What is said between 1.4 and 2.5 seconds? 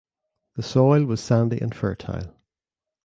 and fertile.